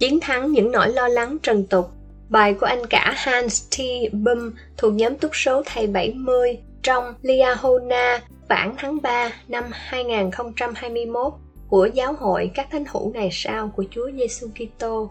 Chiến 0.00 0.20
thắng 0.20 0.52
những 0.52 0.72
nỗi 0.72 0.88
lo 0.88 1.08
lắng 1.08 1.38
trần 1.42 1.66
tục 1.66 1.90
Bài 2.28 2.54
của 2.54 2.66
anh 2.66 2.86
cả 2.86 3.14
Hans 3.16 3.70
T. 3.70 3.80
Bum 4.12 4.50
thuộc 4.76 4.92
nhóm 4.92 5.16
túc 5.16 5.36
số 5.36 5.62
thầy 5.66 5.86
70 5.86 6.58
trong 6.82 7.14
Liahona 7.22 8.22
bản 8.48 8.74
tháng 8.78 9.02
3 9.02 9.32
năm 9.48 9.64
2021 9.72 11.32
của 11.68 11.86
Giáo 11.86 12.12
hội 12.12 12.50
các 12.54 12.68
thánh 12.70 12.84
hữu 12.92 13.12
ngày 13.12 13.28
sau 13.32 13.72
của 13.76 13.84
Chúa 13.90 14.10
Giêsu 14.18 14.46
Kitô. 14.48 15.10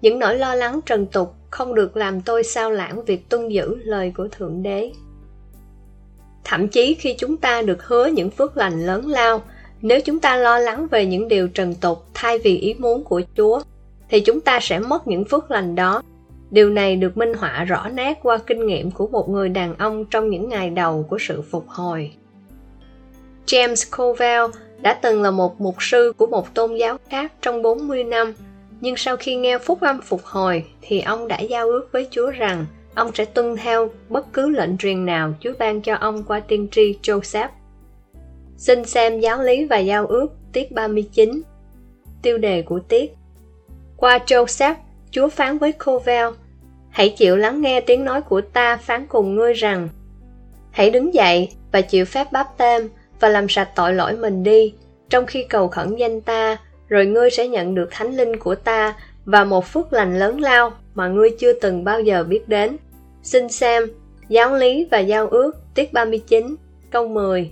Những 0.00 0.18
nỗi 0.18 0.38
lo 0.38 0.54
lắng 0.54 0.80
trần 0.86 1.06
tục 1.06 1.34
không 1.50 1.74
được 1.74 1.96
làm 1.96 2.20
tôi 2.20 2.42
sao 2.42 2.70
lãng 2.70 3.04
việc 3.04 3.28
tuân 3.28 3.48
giữ 3.48 3.76
lời 3.84 4.12
của 4.16 4.28
Thượng 4.28 4.62
Đế. 4.62 4.92
Thậm 6.44 6.68
chí 6.68 6.94
khi 6.94 7.14
chúng 7.18 7.36
ta 7.36 7.62
được 7.62 7.84
hứa 7.86 8.06
những 8.06 8.30
phước 8.30 8.56
lành 8.56 8.86
lớn 8.86 9.06
lao, 9.06 9.42
nếu 9.84 10.00
chúng 10.00 10.20
ta 10.20 10.36
lo 10.36 10.58
lắng 10.58 10.86
về 10.90 11.06
những 11.06 11.28
điều 11.28 11.48
trần 11.48 11.74
tục 11.74 12.04
thay 12.14 12.38
vì 12.38 12.58
ý 12.58 12.74
muốn 12.74 13.04
của 13.04 13.22
Chúa, 13.36 13.60
thì 14.08 14.20
chúng 14.20 14.40
ta 14.40 14.58
sẽ 14.62 14.78
mất 14.78 15.06
những 15.06 15.24
phước 15.24 15.50
lành 15.50 15.74
đó. 15.74 16.02
Điều 16.50 16.70
này 16.70 16.96
được 16.96 17.16
minh 17.16 17.34
họa 17.34 17.64
rõ 17.64 17.88
nét 17.88 18.18
qua 18.22 18.38
kinh 18.38 18.66
nghiệm 18.66 18.90
của 18.90 19.06
một 19.06 19.28
người 19.28 19.48
đàn 19.48 19.74
ông 19.78 20.04
trong 20.04 20.30
những 20.30 20.48
ngày 20.48 20.70
đầu 20.70 21.06
của 21.10 21.18
sự 21.20 21.42
phục 21.50 21.68
hồi. 21.68 22.12
James 23.46 23.96
Covell 23.96 24.44
đã 24.80 24.94
từng 24.94 25.22
là 25.22 25.30
một 25.30 25.60
mục 25.60 25.76
sư 25.80 26.12
của 26.16 26.26
một 26.26 26.54
tôn 26.54 26.76
giáo 26.76 26.96
khác 27.10 27.32
trong 27.42 27.62
40 27.62 28.04
năm, 28.04 28.32
nhưng 28.80 28.96
sau 28.96 29.16
khi 29.16 29.36
nghe 29.36 29.58
phúc 29.58 29.80
âm 29.80 30.00
phục 30.00 30.24
hồi 30.24 30.64
thì 30.82 31.00
ông 31.00 31.28
đã 31.28 31.40
giao 31.40 31.68
ước 31.68 31.88
với 31.92 32.08
Chúa 32.10 32.30
rằng 32.30 32.66
ông 32.94 33.10
sẽ 33.14 33.24
tuân 33.24 33.56
theo 33.56 33.90
bất 34.08 34.32
cứ 34.32 34.48
lệnh 34.48 34.76
truyền 34.78 35.06
nào 35.06 35.34
Chúa 35.40 35.52
ban 35.58 35.80
cho 35.80 35.94
ông 35.94 36.22
qua 36.22 36.40
tiên 36.40 36.68
tri 36.70 36.98
Joseph. 37.02 37.48
Xin 38.56 38.84
xem 38.84 39.20
giáo 39.20 39.42
lý 39.42 39.64
và 39.64 39.78
giao 39.78 40.06
ước 40.06 40.26
tiết 40.52 40.72
39. 40.72 41.42
Tiêu 42.22 42.38
đề 42.38 42.62
của 42.62 42.78
tiết 42.78 43.12
Qua 43.96 44.18
Joseph, 44.26 44.74
Chúa 45.10 45.28
phán 45.28 45.58
với 45.58 45.72
Covell, 45.72 46.28
Hãy 46.90 47.08
chịu 47.08 47.36
lắng 47.36 47.60
nghe 47.60 47.80
tiếng 47.80 48.04
nói 48.04 48.22
của 48.22 48.40
ta 48.40 48.76
phán 48.76 49.06
cùng 49.06 49.34
ngươi 49.34 49.52
rằng 49.52 49.88
Hãy 50.70 50.90
đứng 50.90 51.14
dậy 51.14 51.48
và 51.72 51.80
chịu 51.80 52.04
phép 52.04 52.32
báp 52.32 52.58
tem 52.58 52.88
và 53.20 53.28
làm 53.28 53.48
sạch 53.48 53.68
tội 53.76 53.92
lỗi 53.92 54.16
mình 54.16 54.42
đi, 54.42 54.74
trong 55.08 55.26
khi 55.26 55.44
cầu 55.44 55.68
khẩn 55.68 55.96
danh 55.96 56.20
ta, 56.20 56.56
rồi 56.88 57.06
ngươi 57.06 57.30
sẽ 57.30 57.48
nhận 57.48 57.74
được 57.74 57.88
thánh 57.90 58.16
linh 58.16 58.36
của 58.36 58.54
ta 58.54 58.96
và 59.24 59.44
một 59.44 59.66
phước 59.66 59.92
lành 59.92 60.18
lớn 60.18 60.40
lao 60.40 60.72
mà 60.94 61.08
ngươi 61.08 61.30
chưa 61.38 61.52
từng 61.52 61.84
bao 61.84 62.00
giờ 62.00 62.24
biết 62.24 62.48
đến. 62.48 62.76
Xin 63.22 63.48
xem, 63.48 63.82
giáo 64.28 64.54
lý 64.54 64.88
và 64.90 64.98
giao 64.98 65.28
ước, 65.28 65.52
tiết 65.74 65.92
39, 65.92 66.56
câu 66.90 67.08
10. 67.08 67.50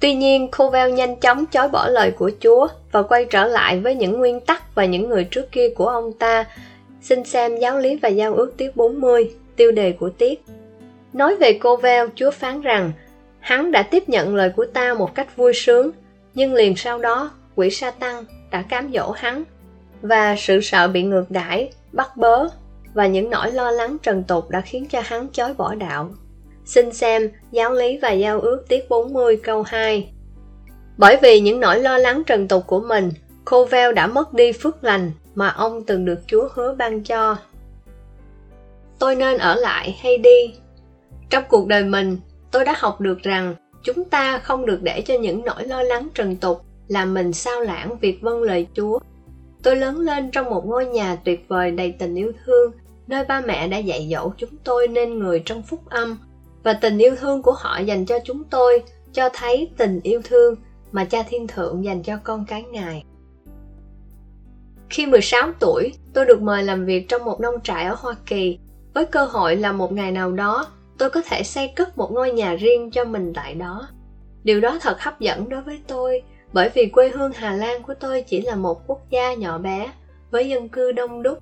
Tuy 0.00 0.14
nhiên, 0.14 0.48
Covell 0.58 0.92
nhanh 0.92 1.16
chóng 1.16 1.46
chối 1.46 1.68
bỏ 1.68 1.88
lời 1.88 2.10
của 2.10 2.30
Chúa 2.40 2.68
và 2.92 3.02
quay 3.02 3.24
trở 3.24 3.46
lại 3.46 3.80
với 3.80 3.94
những 3.94 4.18
nguyên 4.18 4.40
tắc 4.40 4.74
và 4.74 4.84
những 4.84 5.08
người 5.08 5.24
trước 5.24 5.52
kia 5.52 5.68
của 5.74 5.86
ông 5.86 6.12
ta. 6.12 6.46
Xin 7.02 7.24
xem 7.24 7.56
giáo 7.56 7.78
lý 7.78 7.96
và 7.96 8.08
giao 8.08 8.34
ước 8.34 8.56
tiết 8.56 8.76
40, 8.76 9.34
tiêu 9.56 9.72
đề 9.72 9.92
của 9.92 10.08
tiết. 10.08 10.42
Nói 11.12 11.36
về 11.36 11.52
Covell, 11.52 12.08
Chúa 12.14 12.30
phán 12.30 12.60
rằng, 12.60 12.92
hắn 13.40 13.72
đã 13.72 13.82
tiếp 13.82 14.08
nhận 14.08 14.36
lời 14.36 14.50
của 14.56 14.64
ta 14.64 14.94
một 14.94 15.14
cách 15.14 15.36
vui 15.36 15.52
sướng, 15.54 15.90
nhưng 16.34 16.54
liền 16.54 16.76
sau 16.76 16.98
đó, 16.98 17.30
quỷ 17.54 17.70
sa 17.70 17.90
tăng 17.90 18.24
đã 18.50 18.62
cám 18.62 18.90
dỗ 18.94 19.10
hắn, 19.10 19.44
và 20.02 20.36
sự 20.38 20.60
sợ 20.60 20.88
bị 20.88 21.02
ngược 21.02 21.30
đãi, 21.30 21.72
bắt 21.92 22.16
bớ 22.16 22.48
và 22.94 23.06
những 23.06 23.30
nỗi 23.30 23.52
lo 23.52 23.70
lắng 23.70 23.96
trần 24.02 24.24
tục 24.24 24.50
đã 24.50 24.60
khiến 24.60 24.86
cho 24.90 25.00
hắn 25.04 25.28
chối 25.28 25.54
bỏ 25.54 25.74
đạo. 25.74 26.10
Xin 26.68 26.92
xem 26.92 27.30
Giáo 27.50 27.72
lý 27.72 27.98
và 28.02 28.10
Giao 28.12 28.40
ước 28.40 28.64
tiết 28.68 28.88
40 28.88 29.36
câu 29.42 29.62
2 29.62 30.12
Bởi 30.96 31.16
vì 31.22 31.40
những 31.40 31.60
nỗi 31.60 31.80
lo 31.80 31.98
lắng 31.98 32.22
trần 32.26 32.48
tục 32.48 32.62
của 32.66 32.80
mình, 32.80 33.10
Covell 33.50 33.94
đã 33.94 34.06
mất 34.06 34.34
đi 34.34 34.52
phước 34.52 34.84
lành 34.84 35.12
mà 35.34 35.48
ông 35.48 35.84
từng 35.84 36.04
được 36.04 36.18
Chúa 36.26 36.48
hứa 36.54 36.74
ban 36.74 37.02
cho. 37.02 37.36
Tôi 38.98 39.14
nên 39.14 39.38
ở 39.38 39.54
lại 39.54 39.98
hay 40.02 40.18
đi? 40.18 40.54
Trong 41.30 41.44
cuộc 41.48 41.66
đời 41.66 41.84
mình, 41.84 42.18
tôi 42.50 42.64
đã 42.64 42.74
học 42.78 43.00
được 43.00 43.18
rằng 43.22 43.54
chúng 43.82 44.04
ta 44.04 44.38
không 44.38 44.66
được 44.66 44.82
để 44.82 45.00
cho 45.00 45.14
những 45.14 45.44
nỗi 45.44 45.66
lo 45.66 45.82
lắng 45.82 46.08
trần 46.14 46.36
tục 46.36 46.62
làm 46.88 47.14
mình 47.14 47.32
sao 47.32 47.60
lãng 47.60 47.98
việc 47.98 48.18
vâng 48.20 48.42
lời 48.42 48.66
Chúa. 48.74 48.98
Tôi 49.62 49.76
lớn 49.76 49.98
lên 49.98 50.30
trong 50.30 50.50
một 50.50 50.66
ngôi 50.66 50.86
nhà 50.86 51.16
tuyệt 51.24 51.44
vời 51.48 51.70
đầy 51.70 51.92
tình 51.92 52.14
yêu 52.14 52.32
thương, 52.46 52.72
nơi 53.06 53.24
ba 53.24 53.40
mẹ 53.40 53.68
đã 53.68 53.78
dạy 53.78 54.08
dỗ 54.12 54.32
chúng 54.36 54.56
tôi 54.64 54.88
nên 54.88 55.18
người 55.18 55.42
trong 55.44 55.62
phúc 55.62 55.80
âm 55.90 56.18
và 56.62 56.72
tình 56.72 56.98
yêu 56.98 57.16
thương 57.16 57.42
của 57.42 57.52
họ 57.52 57.78
dành 57.78 58.06
cho 58.06 58.18
chúng 58.24 58.44
tôi 58.44 58.82
cho 59.12 59.28
thấy 59.32 59.70
tình 59.76 60.00
yêu 60.02 60.20
thương 60.24 60.54
mà 60.92 61.04
cha 61.04 61.22
thiên 61.22 61.46
thượng 61.46 61.84
dành 61.84 62.02
cho 62.02 62.18
con 62.24 62.44
cái 62.48 62.62
ngài. 62.62 63.04
Khi 64.90 65.06
16 65.06 65.52
tuổi, 65.60 65.92
tôi 66.14 66.24
được 66.24 66.42
mời 66.42 66.62
làm 66.62 66.84
việc 66.84 67.08
trong 67.08 67.24
một 67.24 67.40
nông 67.40 67.60
trại 67.60 67.84
ở 67.84 67.96
Hoa 67.98 68.16
Kỳ 68.26 68.58
với 68.94 69.04
cơ 69.04 69.24
hội 69.24 69.56
là 69.56 69.72
một 69.72 69.92
ngày 69.92 70.12
nào 70.12 70.32
đó 70.32 70.66
tôi 70.98 71.10
có 71.10 71.22
thể 71.22 71.42
xây 71.42 71.72
cất 71.76 71.98
một 71.98 72.12
ngôi 72.12 72.32
nhà 72.32 72.54
riêng 72.54 72.90
cho 72.90 73.04
mình 73.04 73.32
tại 73.34 73.54
đó. 73.54 73.88
Điều 74.44 74.60
đó 74.60 74.78
thật 74.80 75.00
hấp 75.00 75.20
dẫn 75.20 75.48
đối 75.48 75.62
với 75.62 75.80
tôi 75.86 76.22
bởi 76.52 76.68
vì 76.74 76.86
quê 76.86 77.08
hương 77.08 77.32
Hà 77.32 77.52
Lan 77.52 77.82
của 77.82 77.94
tôi 77.94 78.22
chỉ 78.22 78.40
là 78.40 78.56
một 78.56 78.86
quốc 78.86 79.10
gia 79.10 79.34
nhỏ 79.34 79.58
bé 79.58 79.92
với 80.30 80.48
dân 80.48 80.68
cư 80.68 80.92
đông 80.92 81.22
đúc. 81.22 81.38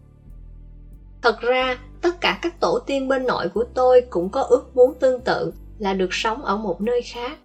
Thật 1.27 1.41
ra, 1.41 1.79
tất 2.01 2.21
cả 2.21 2.39
các 2.43 2.61
tổ 2.61 2.79
tiên 2.87 3.09
bên 3.09 3.27
nội 3.27 3.49
của 3.49 3.65
tôi 3.75 4.03
cũng 4.11 4.29
có 4.29 4.43
ước 4.43 4.77
muốn 4.77 4.95
tương 5.01 5.21
tự 5.21 5.53
là 5.79 5.95
được 5.95 6.15
sống 6.15 6.45
ở 6.45 6.57
một 6.57 6.81
nơi 6.81 7.03
khác. 7.03 7.39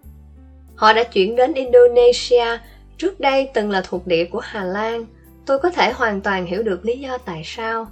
Họ 0.74 0.92
đã 0.92 1.04
chuyển 1.04 1.36
đến 1.36 1.54
Indonesia, 1.54 2.58
trước 2.98 3.20
đây 3.20 3.50
từng 3.54 3.70
là 3.70 3.82
thuộc 3.88 4.06
địa 4.06 4.24
của 4.24 4.38
Hà 4.38 4.64
Lan. 4.64 5.04
Tôi 5.46 5.58
có 5.58 5.70
thể 5.70 5.92
hoàn 5.92 6.20
toàn 6.20 6.46
hiểu 6.46 6.62
được 6.62 6.84
lý 6.84 6.98
do 6.98 7.18
tại 7.18 7.42
sao. 7.44 7.86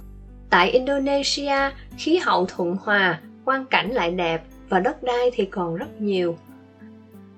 Tại 0.49 0.69
Indonesia, 0.69 1.71
khí 1.97 2.17
hậu 2.17 2.45
thuận 2.45 2.77
hòa, 2.83 3.19
quang 3.45 3.65
cảnh 3.65 3.91
lại 3.91 4.11
đẹp 4.11 4.43
và 4.69 4.79
đất 4.79 5.03
đai 5.03 5.31
thì 5.33 5.45
còn 5.45 5.75
rất 5.75 6.01
nhiều. 6.01 6.37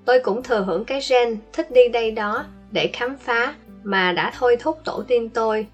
Tôi 0.04 0.20
cũng 0.20 0.42
thừa 0.42 0.64
hưởng 0.66 0.84
cái 0.84 1.00
gen 1.10 1.36
thích 1.52 1.70
đi 1.70 1.88
đây 1.88 2.10
đó 2.10 2.44
để 2.70 2.90
khám 2.92 3.16
phá 3.16 3.54
mà 3.82 4.12
đã 4.12 4.32
thôi 4.38 4.56
thúc 4.60 4.78
tổ 4.84 5.02
tiên 5.08 5.28
tôi 5.28 5.66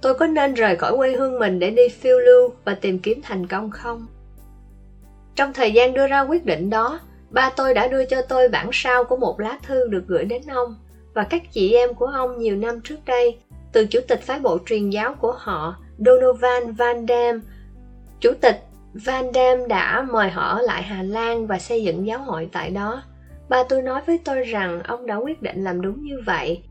tôi 0.00 0.14
có 0.14 0.26
nên 0.26 0.54
rời 0.54 0.76
khỏi 0.76 0.96
quê 0.96 1.12
hương 1.12 1.38
mình 1.38 1.58
để 1.58 1.70
đi 1.70 1.88
phiêu 1.88 2.18
lưu 2.18 2.52
và 2.64 2.74
tìm 2.74 2.98
kiếm 2.98 3.20
thành 3.22 3.46
công 3.46 3.70
không? 3.70 4.06
Trong 5.34 5.52
thời 5.52 5.72
gian 5.72 5.94
đưa 5.94 6.06
ra 6.06 6.20
quyết 6.20 6.46
định 6.46 6.70
đó, 6.70 7.00
ba 7.30 7.50
tôi 7.56 7.74
đã 7.74 7.88
đưa 7.88 8.04
cho 8.04 8.22
tôi 8.22 8.48
bản 8.48 8.70
sao 8.72 9.04
của 9.04 9.16
một 9.16 9.40
lá 9.40 9.58
thư 9.66 9.88
được 9.88 10.04
gửi 10.06 10.24
đến 10.24 10.42
ông 10.46 10.74
và 11.14 11.24
các 11.24 11.42
chị 11.52 11.72
em 11.72 11.94
của 11.94 12.06
ông 12.06 12.38
nhiều 12.38 12.56
năm 12.56 12.80
trước 12.80 12.98
đây, 13.06 13.38
từ 13.72 13.86
chủ 13.86 14.00
tịch 14.08 14.22
phái 14.22 14.40
bộ 14.40 14.58
truyền 14.66 14.90
giáo 14.90 15.14
của 15.14 15.32
họ, 15.38 15.76
donovan 15.98 16.72
van 16.72 17.06
dam. 17.06 17.42
Chủ 18.20 18.32
tịch 18.40 18.62
van 18.94 19.32
dam 19.34 19.68
đã 19.68 20.06
mời 20.10 20.30
họ 20.30 20.42
ở 20.42 20.62
lại 20.62 20.82
hà 20.82 21.02
lan 21.02 21.46
và 21.46 21.58
xây 21.58 21.82
dựng 21.82 22.06
giáo 22.06 22.18
hội 22.18 22.48
tại 22.52 22.70
đó. 22.70 23.02
Ba 23.48 23.62
tôi 23.68 23.82
nói 23.82 24.02
với 24.06 24.18
tôi 24.24 24.42
rằng 24.42 24.82
ông 24.82 25.06
đã 25.06 25.16
quyết 25.16 25.42
định 25.42 25.64
làm 25.64 25.80
đúng 25.80 26.02
như 26.02 26.20
vậy 26.26 26.62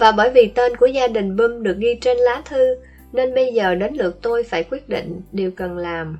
và 0.00 0.12
bởi 0.12 0.30
vì 0.30 0.46
tên 0.54 0.76
của 0.76 0.86
gia 0.86 1.06
đình 1.06 1.36
Bum 1.36 1.62
được 1.62 1.76
ghi 1.78 1.98
trên 2.00 2.16
lá 2.16 2.42
thư, 2.44 2.74
nên 3.12 3.34
bây 3.34 3.52
giờ 3.52 3.74
đến 3.74 3.94
lượt 3.94 4.18
tôi 4.22 4.42
phải 4.42 4.64
quyết 4.70 4.88
định 4.88 5.20
điều 5.32 5.50
cần 5.50 5.78
làm. 5.78 6.18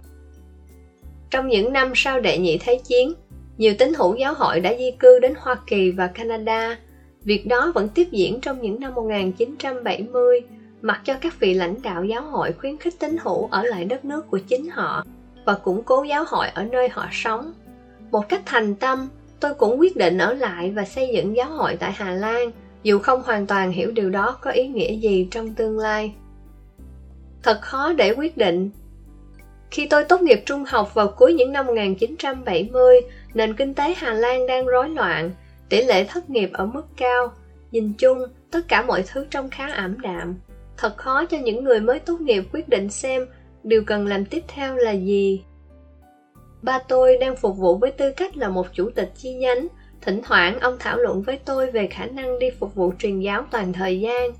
Trong 1.30 1.48
những 1.48 1.72
năm 1.72 1.92
sau 1.94 2.20
đệ 2.20 2.38
nhị 2.38 2.58
thế 2.58 2.80
chiến, 2.88 3.12
nhiều 3.58 3.74
tín 3.78 3.92
hữu 3.98 4.14
giáo 4.14 4.34
hội 4.34 4.60
đã 4.60 4.74
di 4.78 4.90
cư 4.90 5.18
đến 5.18 5.34
Hoa 5.38 5.56
Kỳ 5.66 5.90
và 5.90 6.06
Canada. 6.06 6.78
Việc 7.24 7.46
đó 7.46 7.72
vẫn 7.74 7.88
tiếp 7.88 8.08
diễn 8.10 8.40
trong 8.40 8.62
những 8.62 8.80
năm 8.80 8.94
1970, 8.94 10.40
mặc 10.82 11.00
cho 11.04 11.14
các 11.20 11.40
vị 11.40 11.54
lãnh 11.54 11.82
đạo 11.82 12.04
giáo 12.04 12.22
hội 12.22 12.52
khuyến 12.52 12.76
khích 12.76 12.98
tín 12.98 13.16
hữu 13.20 13.48
ở 13.50 13.62
lại 13.62 13.84
đất 13.84 14.04
nước 14.04 14.30
của 14.30 14.38
chính 14.38 14.70
họ 14.70 15.04
và 15.44 15.54
củng 15.54 15.82
cố 15.82 16.02
giáo 16.02 16.24
hội 16.26 16.46
ở 16.54 16.64
nơi 16.64 16.88
họ 16.88 17.06
sống. 17.12 17.52
Một 18.10 18.28
cách 18.28 18.42
thành 18.46 18.74
tâm, 18.74 19.08
tôi 19.40 19.54
cũng 19.54 19.80
quyết 19.80 19.96
định 19.96 20.18
ở 20.18 20.34
lại 20.34 20.70
và 20.70 20.84
xây 20.84 21.08
dựng 21.08 21.36
giáo 21.36 21.50
hội 21.50 21.76
tại 21.76 21.92
Hà 21.92 22.10
Lan 22.10 22.50
dù 22.82 22.98
không 22.98 23.22
hoàn 23.22 23.46
toàn 23.46 23.72
hiểu 23.72 23.90
điều 23.90 24.10
đó 24.10 24.38
có 24.40 24.50
ý 24.50 24.68
nghĩa 24.68 24.92
gì 24.92 25.28
trong 25.30 25.54
tương 25.54 25.78
lai. 25.78 26.14
Thật 27.42 27.58
khó 27.60 27.92
để 27.92 28.10
quyết 28.10 28.36
định. 28.36 28.70
Khi 29.70 29.86
tôi 29.86 30.04
tốt 30.04 30.20
nghiệp 30.20 30.42
trung 30.46 30.64
học 30.64 30.94
vào 30.94 31.08
cuối 31.16 31.34
những 31.34 31.52
năm 31.52 31.66
1970, 31.66 33.00
nền 33.34 33.54
kinh 33.54 33.74
tế 33.74 33.94
Hà 33.96 34.12
Lan 34.12 34.46
đang 34.46 34.66
rối 34.66 34.88
loạn, 34.88 35.30
tỷ 35.68 35.82
lệ 35.82 36.04
thất 36.04 36.30
nghiệp 36.30 36.50
ở 36.52 36.66
mức 36.66 36.86
cao. 36.96 37.32
Nhìn 37.70 37.92
chung, 37.98 38.18
tất 38.50 38.68
cả 38.68 38.82
mọi 38.82 39.04
thứ 39.12 39.26
trông 39.30 39.50
khá 39.50 39.66
ảm 39.66 40.00
đạm. 40.00 40.34
Thật 40.76 40.96
khó 40.96 41.24
cho 41.24 41.38
những 41.38 41.64
người 41.64 41.80
mới 41.80 41.98
tốt 41.98 42.20
nghiệp 42.20 42.44
quyết 42.52 42.68
định 42.68 42.90
xem 42.90 43.26
điều 43.64 43.82
cần 43.86 44.06
làm 44.06 44.24
tiếp 44.24 44.44
theo 44.48 44.76
là 44.76 44.92
gì. 44.92 45.44
Ba 46.62 46.78
tôi 46.88 47.16
đang 47.16 47.36
phục 47.36 47.56
vụ 47.56 47.78
với 47.78 47.90
tư 47.90 48.12
cách 48.16 48.36
là 48.36 48.48
một 48.48 48.66
chủ 48.72 48.90
tịch 48.94 49.12
chi 49.16 49.34
nhánh. 49.34 49.66
Thỉnh 50.02 50.20
thoảng 50.24 50.60
ông 50.60 50.76
thảo 50.78 50.98
luận 50.98 51.22
với 51.22 51.38
tôi 51.44 51.70
về 51.70 51.86
khả 51.86 52.06
năng 52.06 52.38
đi 52.38 52.50
phục 52.50 52.74
vụ 52.74 52.92
truyền 52.98 53.20
giáo 53.20 53.44
toàn 53.50 53.72
thời 53.72 54.00
gian. 54.00 54.30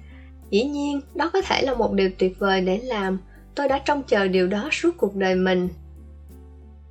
Dĩ 0.51 0.65
nhiên, 0.65 1.01
đó 1.15 1.31
có 1.33 1.43
thể 1.43 1.63
là 1.63 1.75
một 1.75 1.93
điều 1.93 2.11
tuyệt 2.19 2.39
vời 2.39 2.61
để 2.61 2.79
làm. 2.79 3.19
Tôi 3.55 3.69
đã 3.69 3.79
trông 3.85 4.03
chờ 4.03 4.29
điều 4.29 4.47
đó 4.47 4.69
suốt 4.73 4.91
cuộc 4.97 5.17
đời 5.17 5.35
mình. 5.35 5.69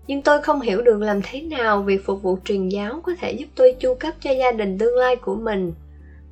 Nhưng 0.08 0.22
tôi 0.22 0.42
không 0.42 0.62
hiểu 0.62 0.82
được 0.82 1.02
làm 1.02 1.22
thế 1.24 1.42
nào 1.42 1.82
việc 1.82 2.06
phục 2.06 2.22
vụ 2.22 2.38
truyền 2.46 2.70
giáo 2.70 3.02
có 3.04 3.12
thể 3.20 3.32
giúp 3.32 3.46
tôi 3.56 3.76
chu 3.80 3.94
cấp 3.94 4.14
cho 4.22 4.32
gia 4.32 4.52
đình 4.52 4.78
tương 4.78 4.96
lai 4.96 5.16
của 5.16 5.36
mình. 5.36 5.74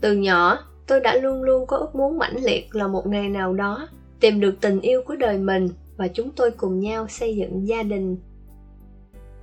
Từ 0.02 0.14
nhỏ, 0.14 0.60
tôi 0.88 1.00
đã 1.00 1.16
luôn 1.16 1.44
luôn 1.44 1.68
có 1.68 1.78
ước 1.78 1.96
muốn 1.96 2.18
mãnh 2.18 2.44
liệt 2.44 2.76
là 2.76 2.88
một 2.88 3.08
ngày 3.08 3.30
nào 3.30 3.54
đó 3.54 3.88
tìm 4.20 4.40
được 4.40 4.56
tình 4.62 4.82
yêu 4.82 5.02
của 5.02 5.16
đời 5.16 5.38
mình 5.38 5.70
và 5.98 6.08
chúng 6.08 6.32
tôi 6.32 6.52
cùng 6.52 6.80
nhau 6.80 7.08
xây 7.08 7.36
dựng 7.36 7.68
gia 7.68 7.84
đình. 7.84 8.18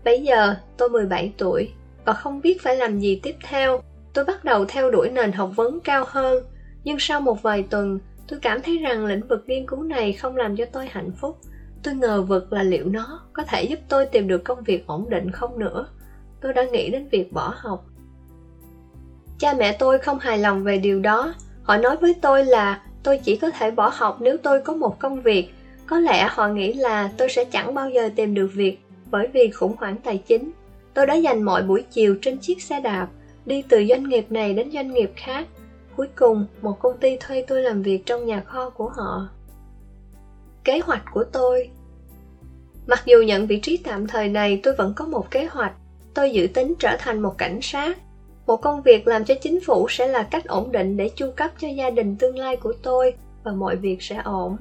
Bây 0.04 0.22
giờ, 0.22 0.54
tôi 0.76 0.88
17 0.88 1.32
tuổi 1.38 1.70
và 2.04 2.12
không 2.12 2.40
biết 2.40 2.62
phải 2.62 2.76
làm 2.76 2.98
gì 2.98 3.20
tiếp 3.22 3.34
theo. 3.42 3.80
Tôi 4.12 4.24
bắt 4.24 4.44
đầu 4.44 4.64
theo 4.64 4.90
đuổi 4.90 5.10
nền 5.10 5.32
học 5.32 5.50
vấn 5.56 5.80
cao 5.80 6.04
hơn, 6.08 6.44
nhưng 6.84 6.96
sau 6.98 7.20
một 7.20 7.42
vài 7.42 7.64
tuần, 7.70 7.98
tôi 8.28 8.38
cảm 8.42 8.62
thấy 8.62 8.78
rằng 8.78 9.06
lĩnh 9.06 9.28
vực 9.28 9.44
nghiên 9.46 9.66
cứu 9.66 9.82
này 9.82 10.12
không 10.12 10.36
làm 10.36 10.56
cho 10.56 10.64
tôi 10.72 10.86
hạnh 10.90 11.10
phúc. 11.20 11.38
Tôi 11.82 11.94
ngờ 11.94 12.22
vực 12.22 12.52
là 12.52 12.62
liệu 12.62 12.84
nó 12.84 13.20
có 13.32 13.42
thể 13.42 13.62
giúp 13.62 13.78
tôi 13.88 14.06
tìm 14.06 14.28
được 14.28 14.44
công 14.44 14.62
việc 14.62 14.86
ổn 14.86 15.10
định 15.10 15.30
không 15.30 15.58
nữa. 15.58 15.86
Tôi 16.40 16.52
đã 16.52 16.64
nghĩ 16.64 16.90
đến 16.90 17.08
việc 17.08 17.32
bỏ 17.32 17.54
học. 17.56 17.84
Cha 19.38 19.54
mẹ 19.54 19.76
tôi 19.78 19.98
không 19.98 20.18
hài 20.18 20.38
lòng 20.38 20.64
về 20.64 20.78
điều 20.78 21.00
đó. 21.00 21.34
Họ 21.62 21.76
nói 21.76 21.96
với 21.96 22.14
tôi 22.22 22.44
là 22.44 22.82
tôi 23.02 23.18
chỉ 23.18 23.36
có 23.36 23.50
thể 23.50 23.70
bỏ 23.70 23.90
học 23.94 24.18
nếu 24.20 24.36
tôi 24.36 24.60
có 24.60 24.74
một 24.74 24.98
công 24.98 25.22
việc. 25.22 25.54
Có 25.86 25.98
lẽ 25.98 26.28
họ 26.30 26.48
nghĩ 26.48 26.72
là 26.72 27.10
tôi 27.16 27.28
sẽ 27.28 27.44
chẳng 27.44 27.74
bao 27.74 27.90
giờ 27.90 28.10
tìm 28.16 28.34
được 28.34 28.50
việc 28.54 28.78
bởi 29.10 29.28
vì 29.32 29.50
khủng 29.50 29.74
hoảng 29.78 29.96
tài 30.04 30.18
chính. 30.18 30.50
Tôi 30.94 31.06
đã 31.06 31.14
dành 31.14 31.42
mọi 31.42 31.62
buổi 31.62 31.84
chiều 31.90 32.16
trên 32.22 32.38
chiếc 32.38 32.62
xe 32.62 32.80
đạp, 32.80 33.08
đi 33.46 33.62
từ 33.68 33.84
doanh 33.88 34.08
nghiệp 34.08 34.26
này 34.30 34.54
đến 34.54 34.70
doanh 34.70 34.94
nghiệp 34.94 35.12
khác. 35.16 35.46
Cuối 35.96 36.08
cùng, 36.14 36.46
một 36.62 36.78
công 36.78 36.98
ty 36.98 37.16
thuê 37.16 37.44
tôi 37.48 37.62
làm 37.62 37.82
việc 37.82 38.06
trong 38.06 38.26
nhà 38.26 38.40
kho 38.40 38.70
của 38.70 38.88
họ. 38.88 39.28
Kế 40.64 40.78
hoạch 40.78 41.02
của 41.12 41.24
tôi 41.24 41.70
Mặc 42.86 43.02
dù 43.06 43.22
nhận 43.22 43.46
vị 43.46 43.58
trí 43.58 43.76
tạm 43.76 44.06
thời 44.06 44.28
này, 44.28 44.60
tôi 44.62 44.74
vẫn 44.74 44.92
có 44.96 45.06
một 45.06 45.30
kế 45.30 45.44
hoạch. 45.44 45.72
Tôi 46.14 46.30
dự 46.30 46.46
tính 46.54 46.74
trở 46.78 46.96
thành 46.98 47.22
một 47.22 47.38
cảnh 47.38 47.58
sát. 47.62 47.98
Một 48.46 48.56
công 48.56 48.82
việc 48.82 49.06
làm 49.06 49.24
cho 49.24 49.34
chính 49.42 49.60
phủ 49.60 49.86
sẽ 49.88 50.08
là 50.08 50.22
cách 50.22 50.44
ổn 50.44 50.72
định 50.72 50.96
để 50.96 51.10
chu 51.16 51.30
cấp 51.36 51.50
cho 51.58 51.68
gia 51.68 51.90
đình 51.90 52.16
tương 52.16 52.38
lai 52.38 52.56
của 52.56 52.72
tôi 52.82 53.14
và 53.44 53.52
mọi 53.52 53.76
việc 53.76 54.02
sẽ 54.02 54.20
ổn. 54.24 54.56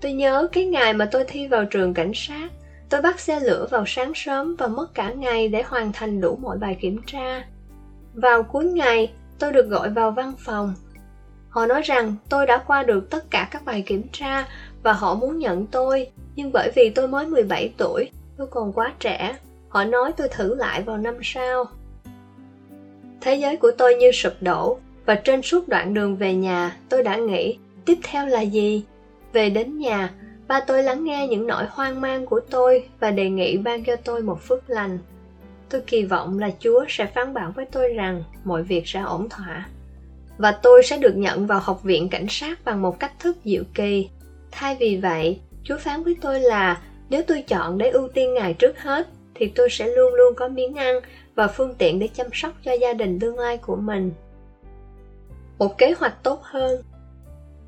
Tôi 0.00 0.12
nhớ 0.12 0.48
cái 0.52 0.64
ngày 0.64 0.94
mà 0.94 1.08
tôi 1.12 1.24
thi 1.28 1.46
vào 1.46 1.64
trường 1.64 1.94
cảnh 1.94 2.12
sát, 2.14 2.48
tôi 2.92 3.02
bắt 3.02 3.20
xe 3.20 3.40
lửa 3.40 3.66
vào 3.70 3.84
sáng 3.86 4.12
sớm 4.14 4.56
và 4.56 4.66
mất 4.66 4.94
cả 4.94 5.12
ngày 5.12 5.48
để 5.48 5.62
hoàn 5.62 5.92
thành 5.92 6.20
đủ 6.20 6.38
mọi 6.42 6.58
bài 6.58 6.76
kiểm 6.80 7.00
tra. 7.06 7.44
Vào 8.14 8.42
cuối 8.42 8.64
ngày, 8.64 9.12
tôi 9.38 9.52
được 9.52 9.68
gọi 9.68 9.90
vào 9.90 10.10
văn 10.10 10.32
phòng. 10.38 10.74
Họ 11.48 11.66
nói 11.66 11.82
rằng 11.82 12.14
tôi 12.28 12.46
đã 12.46 12.58
qua 12.66 12.82
được 12.82 13.10
tất 13.10 13.30
cả 13.30 13.48
các 13.50 13.64
bài 13.64 13.82
kiểm 13.86 14.02
tra 14.12 14.48
và 14.82 14.92
họ 14.92 15.14
muốn 15.14 15.38
nhận 15.38 15.66
tôi, 15.66 16.10
nhưng 16.36 16.52
bởi 16.52 16.70
vì 16.74 16.90
tôi 16.90 17.08
mới 17.08 17.26
17 17.26 17.74
tuổi, 17.76 18.10
tôi 18.36 18.46
còn 18.46 18.72
quá 18.72 18.92
trẻ. 19.00 19.36
Họ 19.68 19.84
nói 19.84 20.12
tôi 20.16 20.28
thử 20.28 20.54
lại 20.54 20.82
vào 20.82 20.96
năm 20.96 21.18
sau. 21.22 21.64
Thế 23.20 23.34
giới 23.34 23.56
của 23.56 23.70
tôi 23.78 23.94
như 23.94 24.12
sụp 24.12 24.32
đổ, 24.40 24.78
và 25.06 25.14
trên 25.14 25.42
suốt 25.42 25.68
đoạn 25.68 25.94
đường 25.94 26.16
về 26.16 26.34
nhà, 26.34 26.76
tôi 26.88 27.02
đã 27.02 27.16
nghĩ, 27.16 27.58
tiếp 27.84 27.98
theo 28.02 28.26
là 28.26 28.40
gì? 28.40 28.84
Về 29.32 29.50
đến 29.50 29.78
nhà, 29.78 30.10
ba 30.52 30.60
tôi 30.60 30.82
lắng 30.82 31.04
nghe 31.04 31.26
những 31.28 31.46
nỗi 31.46 31.64
hoang 31.70 32.00
mang 32.00 32.26
của 32.26 32.40
tôi 32.50 32.88
và 33.00 33.10
đề 33.10 33.30
nghị 33.30 33.56
ban 33.56 33.84
cho 33.84 33.96
tôi 33.96 34.22
một 34.22 34.42
phước 34.42 34.70
lành. 34.70 34.98
Tôi 35.68 35.80
kỳ 35.80 36.04
vọng 36.04 36.38
là 36.38 36.50
Chúa 36.58 36.84
sẽ 36.88 37.06
phán 37.06 37.34
bảo 37.34 37.52
với 37.56 37.64
tôi 37.72 37.88
rằng 37.88 38.24
mọi 38.44 38.62
việc 38.62 38.82
sẽ 38.86 39.00
ổn 39.00 39.28
thỏa. 39.28 39.68
Và 40.38 40.52
tôi 40.52 40.82
sẽ 40.82 40.98
được 40.98 41.16
nhận 41.16 41.46
vào 41.46 41.60
học 41.60 41.82
viện 41.82 42.08
cảnh 42.08 42.26
sát 42.28 42.64
bằng 42.64 42.82
một 42.82 43.00
cách 43.00 43.12
thức 43.18 43.36
diệu 43.44 43.62
kỳ. 43.74 44.08
Thay 44.50 44.76
vì 44.80 44.96
vậy, 44.96 45.40
Chúa 45.64 45.78
phán 45.78 46.02
với 46.02 46.16
tôi 46.20 46.40
là 46.40 46.80
nếu 47.10 47.22
tôi 47.26 47.42
chọn 47.42 47.78
để 47.78 47.90
ưu 47.90 48.08
tiên 48.08 48.34
Ngài 48.34 48.54
trước 48.54 48.78
hết, 48.78 49.08
thì 49.34 49.52
tôi 49.54 49.68
sẽ 49.70 49.86
luôn 49.86 50.14
luôn 50.14 50.34
có 50.34 50.48
miếng 50.48 50.74
ăn 50.74 51.00
và 51.34 51.48
phương 51.48 51.74
tiện 51.74 51.98
để 51.98 52.08
chăm 52.08 52.26
sóc 52.32 52.52
cho 52.64 52.72
gia 52.72 52.92
đình 52.92 53.18
tương 53.18 53.38
lai 53.38 53.56
của 53.56 53.76
mình. 53.76 54.12
Một 55.58 55.78
kế 55.78 55.94
hoạch 55.98 56.22
tốt 56.22 56.40
hơn 56.42 56.82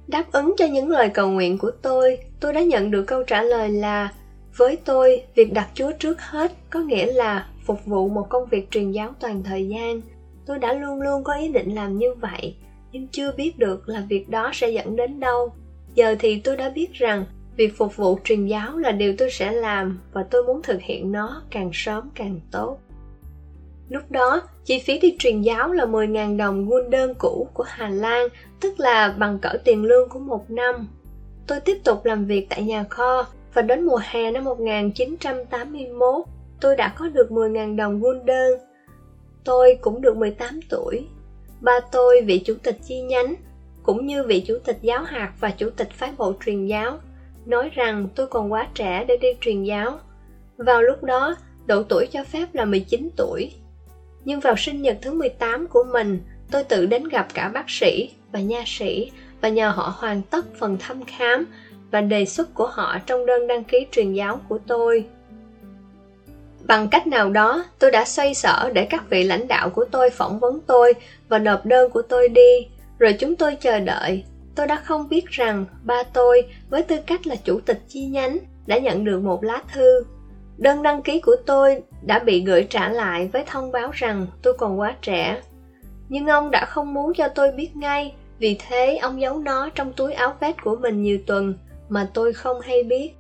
Đáp 0.09 0.33
ứng 0.33 0.55
cho 0.57 0.67
những 0.67 0.91
lời 0.91 1.09
cầu 1.15 1.31
nguyện 1.31 1.59
của 1.59 1.71
tôi, 1.83 2.19
tôi 2.41 2.53
đã 2.53 2.63
nhận 2.63 2.91
được 2.91 3.03
câu 3.03 3.23
trả 3.23 3.43
lời 3.43 3.69
là 3.69 4.13
với 4.57 4.79
tôi, 4.85 5.23
việc 5.35 5.53
đặt 5.53 5.69
Chúa 5.75 5.93
trước 5.99 6.21
hết 6.21 6.53
có 6.71 6.81
nghĩa 6.81 7.13
là 7.13 7.47
phục 7.67 7.85
vụ 7.87 8.09
một 8.09 8.27
công 8.29 8.49
việc 8.49 8.71
truyền 8.71 8.91
giáo 8.91 9.15
toàn 9.21 9.43
thời 9.43 9.69
gian. 9.69 10.01
Tôi 10.47 10.59
đã 10.59 10.73
luôn 10.73 11.01
luôn 11.01 11.25
có 11.25 11.35
ý 11.35 11.49
định 11.49 11.75
làm 11.75 11.99
như 11.99 12.15
vậy, 12.15 12.57
nhưng 12.93 13.09
chưa 13.09 13.33
biết 13.33 13.59
được 13.59 13.89
là 13.89 14.05
việc 14.09 14.29
đó 14.29 14.51
sẽ 14.55 14.71
dẫn 14.71 14.97
đến 14.97 15.21
đâu. 15.21 15.53
Giờ 15.95 16.17
thì 16.19 16.41
tôi 16.41 16.57
đã 16.57 16.71
biết 16.71 16.93
rằng 16.93 17.25
việc 17.57 17.77
phục 17.77 17.97
vụ 17.97 18.19
truyền 18.25 18.47
giáo 18.47 18.79
là 18.79 18.93
điều 18.93 19.15
tôi 19.19 19.31
sẽ 19.31 19.53
làm 19.53 20.01
và 20.13 20.23
tôi 20.31 20.45
muốn 20.45 20.63
thực 20.63 20.81
hiện 20.81 21.13
nó 21.13 21.43
càng 21.51 21.71
sớm 21.73 22.11
càng 22.15 22.41
tốt. 22.51 22.79
Lúc 23.89 24.03
đó, 24.11 24.43
chi 24.65 24.79
phí 24.79 24.99
đi 24.99 25.17
truyền 25.19 25.43
giáo 25.43 25.73
là 25.73 25.85
10.000 25.85 26.37
đồng 26.37 26.73
quân 26.73 26.91
đơn 26.91 27.15
cũ 27.19 27.49
của 27.55 27.65
Hà 27.67 27.89
Lan, 27.89 28.29
tức 28.61 28.81
là 28.81 29.15
bằng 29.19 29.39
cỡ 29.39 29.51
tiền 29.65 29.85
lương 29.85 30.09
của 30.09 30.19
một 30.19 30.51
năm. 30.51 30.89
Tôi 31.47 31.61
tiếp 31.61 31.79
tục 31.85 32.05
làm 32.05 32.25
việc 32.25 32.47
tại 32.51 32.63
nhà 32.63 32.85
kho 32.91 33.27
và 33.55 33.63
đến 33.63 33.83
mùa 33.83 34.01
hè 34.03 34.31
năm 34.31 34.45
1981, 34.45 36.25
tôi 36.61 36.77
đã 36.77 36.95
có 36.99 37.09
được 37.09 37.31
10.000 37.31 37.77
đồng 37.77 38.05
quân 38.05 38.27
đơn. 38.27 38.59
Tôi 39.45 39.79
cũng 39.81 40.01
được 40.01 40.17
18 40.17 40.61
tuổi. 40.69 41.07
Ba 41.61 41.81
tôi, 41.93 42.21
vị 42.21 42.39
chủ 42.39 42.55
tịch 42.63 42.79
chi 42.87 43.01
nhánh, 43.01 43.35
cũng 43.83 44.07
như 44.07 44.23
vị 44.23 44.45
chủ 44.47 44.59
tịch 44.65 44.79
giáo 44.83 45.03
hạt 45.03 45.33
và 45.41 45.51
chủ 45.51 45.71
tịch 45.71 45.91
phái 45.91 46.13
bộ 46.19 46.33
truyền 46.45 46.67
giáo, 46.67 46.99
nói 47.47 47.71
rằng 47.75 48.09
tôi 48.15 48.27
còn 48.27 48.53
quá 48.53 48.69
trẻ 48.75 49.05
để 49.09 49.17
đi 49.17 49.29
truyền 49.41 49.63
giáo. 49.63 49.99
Vào 50.57 50.83
lúc 50.83 51.03
đó, 51.03 51.37
độ 51.67 51.83
tuổi 51.83 52.07
cho 52.07 52.25
phép 52.25 52.47
là 52.53 52.65
19 52.65 53.09
tuổi. 53.17 53.53
Nhưng 54.25 54.41
vào 54.41 54.57
sinh 54.57 54.83
nhật 54.83 54.97
thứ 55.03 55.13
18 55.13 55.67
của 55.67 55.85
mình, 55.93 56.21
tôi 56.51 56.65
tự 56.65 56.87
đến 56.87 57.09
gặp 57.09 57.27
cả 57.35 57.49
bác 57.49 57.71
sĩ 57.71 58.11
và 58.33 58.41
nha 58.41 58.63
sĩ 58.67 59.11
và 59.41 59.49
nhờ 59.49 59.71
họ 59.71 59.95
hoàn 59.97 60.23
tất 60.23 60.47
phần 60.59 60.77
thăm 60.81 61.05
khám 61.05 61.47
và 61.91 62.01
đề 62.01 62.25
xuất 62.25 62.55
của 62.55 62.67
họ 62.67 62.99
trong 63.07 63.27
đơn 63.27 63.47
đăng 63.47 63.65
ký 63.65 63.87
truyền 63.93 64.13
giáo 64.13 64.41
của 64.49 64.59
tôi. 64.67 65.07
Bằng 66.67 66.89
cách 66.89 67.07
nào 67.07 67.31
đó, 67.31 67.65
tôi 67.79 67.91
đã 67.91 68.05
xoay 68.05 68.35
sở 68.35 68.71
để 68.75 68.87
các 68.91 69.11
vị 69.11 69.25
lãnh 69.25 69.49
đạo 69.49 69.71
của 69.71 69.85
tôi 69.85 70.11
phỏng 70.11 70.39
vấn 70.39 70.61
tôi 70.67 70.93
và 71.29 71.39
nộp 71.39 71.67
đơn 71.67 71.91
của 71.91 72.03
tôi 72.03 72.29
đi, 72.29 72.69
rồi 72.99 73.13
chúng 73.13 73.37
tôi 73.37 73.57
chờ 73.61 73.81
đợi. 73.81 74.25
Tôi 74.55 74.67
đã 74.67 74.77
không 74.77 75.09
biết 75.09 75.27
rằng 75.27 75.67
ba 75.83 76.03
tôi, 76.03 76.43
với 76.71 76.83
tư 76.83 76.97
cách 77.07 77.27
là 77.27 77.37
chủ 77.37 77.61
tịch 77.61 77.81
chi 77.89 78.07
nhánh, 78.07 78.39
đã 78.67 78.79
nhận 78.79 79.05
được 79.05 79.21
một 79.21 79.45
lá 79.45 79.63
thư. 79.75 80.05
Đơn 80.59 80.83
đăng 80.83 81.03
ký 81.03 81.21
của 81.21 81.37
tôi 81.47 81.83
đã 82.03 82.19
bị 82.19 82.45
gửi 82.45 82.67
trả 82.71 82.89
lại 82.89 83.31
với 83.33 83.45
thông 83.47 83.73
báo 83.73 83.91
rằng 83.93 84.27
tôi 84.43 84.55
còn 84.55 84.81
quá 84.81 84.95
trẻ. 85.03 85.43
Nhưng 86.09 86.27
ông 86.27 86.51
đã 86.51 86.65
không 86.65 86.95
muốn 86.95 87.15
cho 87.15 87.29
tôi 87.29 87.53
biết 87.53 87.77
ngay, 87.77 88.15
vì 88.39 88.59
thế 88.69 88.97
ông 88.97 89.21
giấu 89.21 89.39
nó 89.39 89.69
trong 89.75 89.93
túi 89.93 90.13
áo 90.13 90.37
vest 90.41 90.57
của 90.63 90.77
mình 90.77 91.03
nhiều 91.03 91.19
tuần 91.27 91.55
mà 91.89 92.11
tôi 92.15 92.33
không 92.33 92.61
hay 92.61 92.83
biết. 92.83 93.13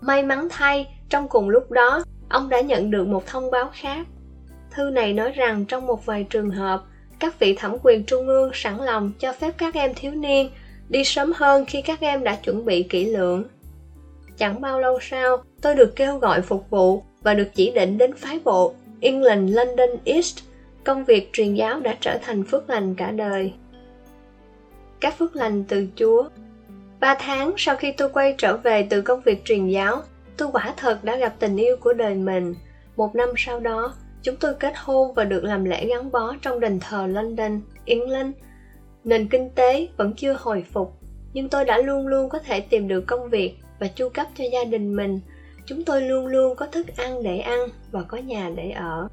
May 0.00 0.22
mắn 0.22 0.48
thay, 0.50 0.86
trong 1.08 1.28
cùng 1.28 1.48
lúc 1.48 1.70
đó, 1.70 2.04
ông 2.28 2.48
đã 2.48 2.60
nhận 2.60 2.90
được 2.90 3.06
một 3.06 3.26
thông 3.26 3.50
báo 3.50 3.70
khác. 3.72 4.06
Thư 4.70 4.90
này 4.90 5.12
nói 5.12 5.32
rằng 5.32 5.64
trong 5.64 5.86
một 5.86 6.06
vài 6.06 6.26
trường 6.30 6.50
hợp, 6.50 6.82
các 7.18 7.38
vị 7.38 7.54
thẩm 7.58 7.76
quyền 7.82 8.04
trung 8.04 8.26
ương 8.26 8.50
sẵn 8.54 8.76
lòng 8.76 9.12
cho 9.18 9.32
phép 9.32 9.54
các 9.58 9.74
em 9.74 9.92
thiếu 9.94 10.12
niên 10.12 10.50
đi 10.88 11.04
sớm 11.04 11.32
hơn 11.36 11.64
khi 11.64 11.82
các 11.82 12.00
em 12.00 12.24
đã 12.24 12.36
chuẩn 12.36 12.64
bị 12.64 12.82
kỹ 12.82 13.04
lưỡng. 13.04 13.44
Chẳng 14.36 14.60
bao 14.60 14.80
lâu 14.80 14.98
sau, 15.00 15.36
tôi 15.62 15.74
được 15.74 15.96
kêu 15.96 16.18
gọi 16.18 16.42
phục 16.42 16.70
vụ 16.70 17.02
và 17.22 17.34
được 17.34 17.48
chỉ 17.54 17.70
định 17.70 17.98
đến 17.98 18.14
phái 18.16 18.38
bộ 18.44 18.74
England 19.00 19.56
London 19.56 19.90
East. 20.04 20.38
Công 20.84 21.04
việc 21.04 21.30
truyền 21.32 21.54
giáo 21.54 21.80
đã 21.80 21.96
trở 22.00 22.18
thành 22.22 22.44
phước 22.44 22.70
lành 22.70 22.94
cả 22.94 23.10
đời. 23.10 23.52
Các 25.00 25.18
phước 25.18 25.36
lành 25.36 25.64
từ 25.68 25.86
Chúa 25.96 26.28
Ba 27.02 27.14
tháng 27.18 27.54
sau 27.56 27.76
khi 27.76 27.92
tôi 27.92 28.08
quay 28.08 28.34
trở 28.38 28.56
về 28.56 28.86
từ 28.90 29.02
công 29.02 29.20
việc 29.20 29.44
truyền 29.44 29.68
giáo, 29.68 30.02
tôi 30.36 30.48
quả 30.52 30.74
thật 30.76 31.04
đã 31.04 31.16
gặp 31.16 31.34
tình 31.38 31.56
yêu 31.56 31.76
của 31.80 31.92
đời 31.92 32.14
mình. 32.14 32.54
Một 32.96 33.14
năm 33.14 33.28
sau 33.36 33.60
đó, 33.60 33.94
chúng 34.22 34.36
tôi 34.36 34.54
kết 34.54 34.72
hôn 34.76 35.14
và 35.14 35.24
được 35.24 35.44
làm 35.44 35.64
lễ 35.64 35.86
gắn 35.86 36.10
bó 36.10 36.34
trong 36.42 36.60
đền 36.60 36.80
thờ 36.80 37.06
London, 37.06 37.60
England. 37.84 38.34
Nền 39.04 39.28
kinh 39.28 39.50
tế 39.50 39.88
vẫn 39.96 40.12
chưa 40.16 40.36
hồi 40.38 40.64
phục, 40.72 40.92
nhưng 41.32 41.48
tôi 41.48 41.64
đã 41.64 41.78
luôn 41.78 42.06
luôn 42.06 42.28
có 42.28 42.38
thể 42.38 42.60
tìm 42.60 42.88
được 42.88 43.00
công 43.06 43.30
việc 43.30 43.54
và 43.82 43.88
chu 43.88 44.08
cấp 44.08 44.26
cho 44.34 44.44
gia 44.52 44.64
đình 44.64 44.96
mình. 44.96 45.20
Chúng 45.66 45.84
tôi 45.84 46.02
luôn 46.02 46.26
luôn 46.26 46.56
có 46.56 46.66
thức 46.66 46.86
ăn 46.96 47.22
để 47.22 47.38
ăn 47.38 47.60
và 47.90 48.02
có 48.02 48.18
nhà 48.18 48.50
để 48.56 48.70
ở. 48.70 49.08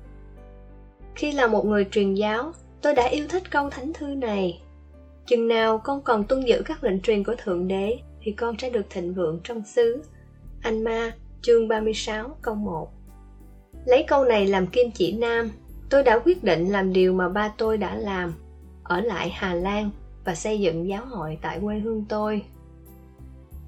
Khi 1.15 1.31
là 1.31 1.47
một 1.47 1.65
người 1.65 1.87
truyền 1.91 2.13
giáo, 2.13 2.51
tôi 2.81 2.93
đã 2.93 3.05
yêu 3.07 3.27
thích 3.29 3.51
câu 3.51 3.69
thánh 3.69 3.93
thư 3.93 4.07
này. 4.07 4.61
Chừng 5.25 5.47
nào 5.47 5.77
con 5.77 6.01
còn 6.01 6.23
tuân 6.23 6.41
giữ 6.41 6.61
các 6.65 6.83
lệnh 6.83 7.01
truyền 7.01 7.23
của 7.23 7.35
Thượng 7.37 7.67
Đế, 7.67 7.97
thì 8.21 8.31
con 8.31 8.55
sẽ 8.57 8.69
được 8.69 8.85
thịnh 8.89 9.13
vượng 9.13 9.39
trong 9.43 9.63
xứ. 9.65 10.03
Anh 10.61 10.83
Ma, 10.83 11.11
chương 11.41 11.67
36, 11.67 12.37
câu 12.41 12.55
1 12.55 12.89
Lấy 13.85 14.03
câu 14.07 14.23
này 14.23 14.47
làm 14.47 14.67
kim 14.67 14.91
chỉ 14.91 15.11
nam, 15.11 15.49
tôi 15.89 16.03
đã 16.03 16.19
quyết 16.19 16.43
định 16.43 16.69
làm 16.69 16.93
điều 16.93 17.13
mà 17.13 17.29
ba 17.29 17.51
tôi 17.57 17.77
đã 17.77 17.95
làm, 17.95 18.33
ở 18.83 19.01
lại 19.01 19.29
Hà 19.29 19.53
Lan 19.53 19.89
và 20.25 20.35
xây 20.35 20.59
dựng 20.59 20.87
giáo 20.87 21.05
hội 21.05 21.37
tại 21.41 21.59
quê 21.61 21.79
hương 21.79 22.05
tôi. 22.09 22.43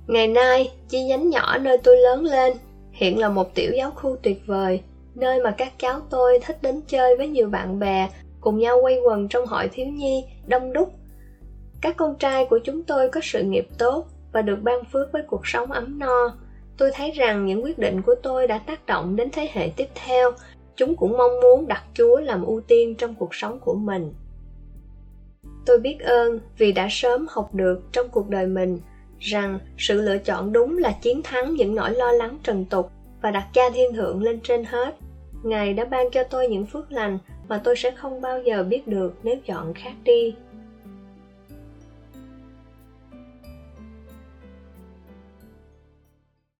Ngày 0.08 0.28
nay, 0.28 0.72
chi 0.90 1.04
nhánh 1.04 1.30
nhỏ 1.30 1.58
nơi 1.58 1.78
tôi 1.78 1.98
lớn 1.98 2.26
lên, 2.26 2.54
hiện 2.92 3.20
là 3.20 3.30
một 3.30 3.56
tiểu 3.56 3.72
giáo 3.76 3.92
khu 3.92 4.16
tuyệt 4.22 4.42
vời, 4.46 4.82
nơi 5.16 5.40
mà 5.44 5.52
các 5.58 5.74
cháu 5.80 6.00
tôi 6.10 6.40
thích 6.46 6.58
đến 6.62 6.82
chơi 6.88 7.18
với 7.18 7.28
nhiều 7.28 7.50
bạn 7.50 7.80
bè, 7.80 8.10
cùng 8.42 8.60
nhau 8.60 8.80
quay 8.82 9.00
quần 9.06 9.28
trong 9.28 9.46
hội 9.46 9.70
thiếu 9.74 9.86
nhi, 9.86 10.26
đông 10.48 10.74
đúc. 10.74 10.94
Các 11.82 11.98
con 11.98 12.16
trai 12.16 12.46
của 12.46 12.60
chúng 12.64 12.84
tôi 12.84 13.10
có 13.10 13.22
sự 13.24 13.44
nghiệp 13.44 13.68
tốt 13.78 14.06
và 14.32 14.42
được 14.42 14.58
ban 14.62 14.86
phước 14.86 15.12
với 15.12 15.24
cuộc 15.28 15.48
sống 15.48 15.72
ấm 15.72 16.00
no. 16.00 16.36
Tôi 16.78 16.92
thấy 16.94 17.12
rằng 17.12 17.46
những 17.46 17.64
quyết 17.64 17.80
định 17.80 18.02
của 18.02 18.16
tôi 18.24 18.48
đã 18.48 18.58
tác 18.58 18.86
động 18.86 19.16
đến 19.16 19.30
thế 19.32 19.50
hệ 19.54 19.70
tiếp 19.76 19.88
theo. 20.06 20.32
Chúng 20.76 20.96
cũng 20.96 21.18
mong 21.18 21.40
muốn 21.42 21.68
đặt 21.68 21.84
Chúa 21.94 22.20
làm 22.20 22.46
ưu 22.46 22.62
tiên 22.62 22.96
trong 22.96 23.16
cuộc 23.16 23.36
sống 23.36 23.60
của 23.60 23.74
mình. 23.74 24.14
Tôi 25.66 25.80
biết 25.80 26.00
ơn 26.00 26.40
vì 26.58 26.72
đã 26.72 26.88
sớm 26.92 27.26
học 27.30 27.56
được 27.56 27.82
trong 27.92 28.10
cuộc 28.10 28.30
đời 28.30 28.48
mình 28.48 28.80
rằng 29.22 29.60
sự 29.78 30.02
lựa 30.02 30.18
chọn 30.18 30.54
đúng 30.54 30.78
là 30.78 30.92
chiến 31.02 31.22
thắng 31.24 31.54
những 31.54 31.76
nỗi 31.76 31.92
lo 31.92 32.12
lắng 32.12 32.38
trần 32.44 32.66
tục 32.66 32.92
và 33.22 33.32
đặt 33.32 33.48
cha 33.54 33.70
thiên 33.74 33.94
thượng 33.94 34.24
lên 34.24 34.40
trên 34.44 34.64
hết. 34.64 34.96
Ngài 35.44 35.74
đã 35.74 35.86
ban 35.86 36.12
cho 36.12 36.24
tôi 36.24 36.48
những 36.48 36.66
phước 36.66 36.92
lành 36.92 37.18
mà 37.48 37.62
tôi 37.64 37.76
sẽ 37.76 37.92
không 37.92 38.22
bao 38.22 38.42
giờ 38.42 38.64
biết 38.64 38.88
được 38.88 39.14
nếu 39.24 39.36
chọn 39.46 39.74
khác 39.74 39.94
đi. 40.04 40.36